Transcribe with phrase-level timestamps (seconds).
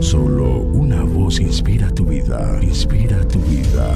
[0.00, 3.94] Solo una voz inspira tu vida, inspira tu vida.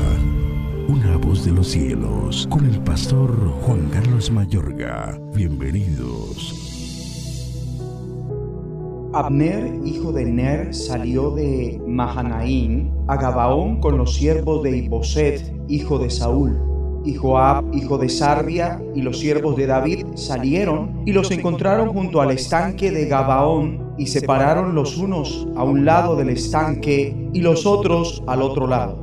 [0.89, 3.31] Una voz de los cielos, con el pastor
[3.63, 5.21] Juan Carlos Mayorga.
[5.35, 6.55] Bienvenidos.
[9.13, 15.99] Abner, hijo de Ner, salió de Mahanaín a Gabaón con los siervos de Iboset, hijo
[15.99, 16.59] de Saúl.
[17.05, 22.21] Y Joab, hijo de Sarbia, y los siervos de David salieron y los encontraron junto
[22.21, 27.67] al estanque de Gabaón y separaron los unos a un lado del estanque y los
[27.67, 28.97] otros al otro lado.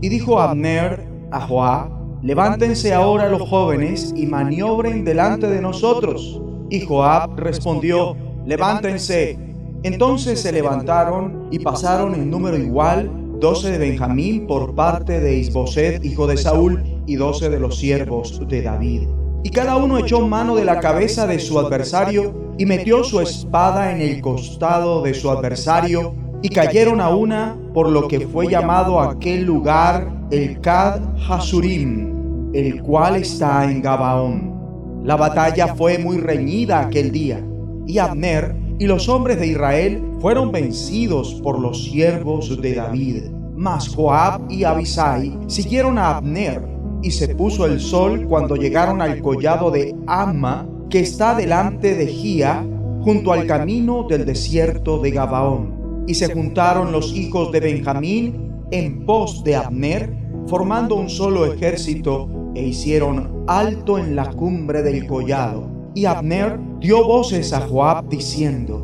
[0.00, 1.90] Y dijo Abner a Joab,
[2.22, 6.40] levántense ahora los jóvenes y maniobren delante de nosotros.
[6.70, 9.36] Y Joab respondió, levántense.
[9.82, 16.04] Entonces se levantaron y pasaron en número igual doce de Benjamín por parte de Isboset,
[16.04, 19.08] hijo de Saúl, y doce de los siervos de David.
[19.44, 23.92] Y cada uno echó mano de la cabeza de su adversario y metió su espada
[23.92, 28.98] en el costado de su adversario y cayeron a una por lo que fue llamado
[28.98, 35.02] aquel lugar el Kad Hasurim, el cual está en Gabaón.
[35.04, 37.44] La batalla fue muy reñida aquel día
[37.86, 43.24] y Abner y los hombres de Israel fueron vencidos por los siervos de David.
[43.54, 46.73] Mas Joab y Abisai siguieron a Abner
[47.04, 52.06] y se puso el sol cuando llegaron al collado de Amma, que está delante de
[52.06, 52.66] Gía,
[53.02, 56.04] junto al camino del desierto de Gabaón.
[56.08, 60.16] Y se juntaron los hijos de Benjamín en pos de Abner,
[60.46, 65.68] formando un solo ejército, e hicieron alto en la cumbre del collado.
[65.94, 68.82] Y Abner dio voces a Joab diciendo,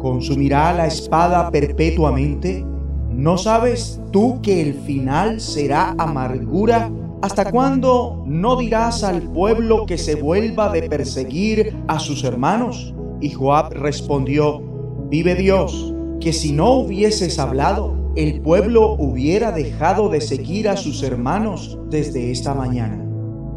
[0.00, 2.64] ¿Consumirá la espada perpetuamente?
[3.10, 9.98] ¿No sabes tú que el final será amargura ¿Hasta cuándo no dirás al pueblo que
[9.98, 12.94] se vuelva de perseguir a sus hermanos?
[13.20, 14.62] Y Joab respondió,
[15.10, 21.02] vive Dios, que si no hubieses hablado, el pueblo hubiera dejado de seguir a sus
[21.02, 23.04] hermanos desde esta mañana.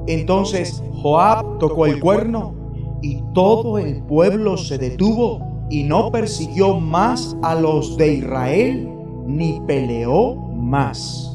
[0.08, 2.56] Entonces Joab tocó el cuerno
[3.04, 8.90] y todo el pueblo se detuvo y no persiguió más a los de Israel
[9.28, 11.31] ni peleó más.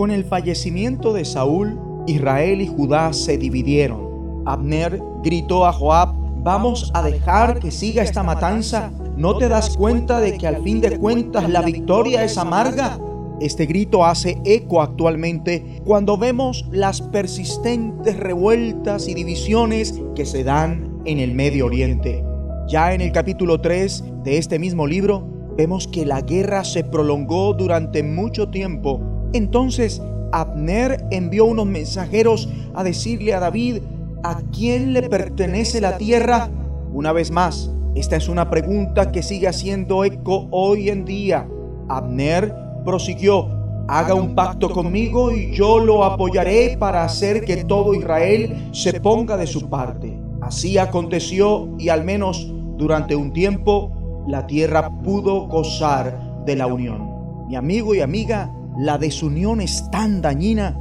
[0.00, 4.42] Con el fallecimiento de Saúl, Israel y Judá se dividieron.
[4.46, 8.90] Abner gritó a Joab, vamos a dejar que siga esta matanza.
[9.18, 12.98] ¿No te das cuenta de que al fin de cuentas la victoria es amarga?
[13.42, 21.02] Este grito hace eco actualmente cuando vemos las persistentes revueltas y divisiones que se dan
[21.04, 22.24] en el Medio Oriente.
[22.68, 25.28] Ya en el capítulo 3 de este mismo libro
[25.58, 30.02] vemos que la guerra se prolongó durante mucho tiempo entonces
[30.32, 33.78] Abner envió unos mensajeros a decirle a David,
[34.22, 36.48] ¿a quién le pertenece la tierra?
[36.92, 41.48] Una vez más, esta es una pregunta que sigue haciendo eco hoy en día.
[41.88, 42.54] Abner
[42.84, 43.48] prosiguió,
[43.88, 49.36] haga un pacto conmigo y yo lo apoyaré para hacer que todo Israel se ponga
[49.36, 50.16] de su parte.
[50.40, 57.46] Así aconteció y al menos durante un tiempo la tierra pudo gozar de la unión.
[57.48, 60.74] Mi amigo y amiga, la desunión es tan dañina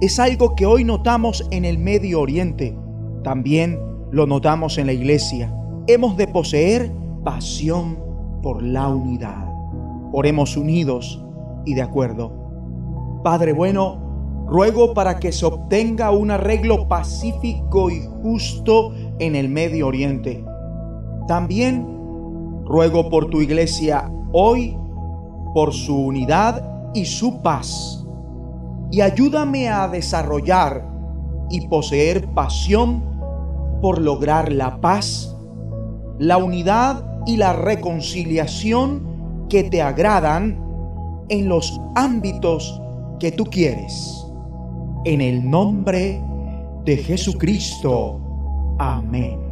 [0.00, 2.76] es algo que hoy notamos en el Medio Oriente.
[3.22, 3.78] También
[4.10, 5.54] lo notamos en la iglesia.
[5.86, 6.90] Hemos de poseer
[7.22, 7.98] pasión
[8.42, 9.46] por la unidad.
[10.12, 11.22] Oremos unidos
[11.66, 12.32] y de acuerdo.
[13.22, 19.88] Padre bueno, ruego para que se obtenga un arreglo pacífico y justo en el Medio
[19.88, 20.42] Oriente.
[21.28, 21.86] También
[22.64, 24.74] ruego por tu iglesia hoy,
[25.54, 28.04] por su unidad y su paz.
[28.90, 30.86] Y ayúdame a desarrollar
[31.50, 33.02] y poseer pasión
[33.80, 35.34] por lograr la paz,
[36.18, 40.58] la unidad y la reconciliación que te agradan
[41.28, 42.80] en los ámbitos
[43.18, 44.26] que tú quieres.
[45.04, 46.22] En el nombre
[46.84, 48.20] de Jesucristo.
[48.78, 49.51] Amén.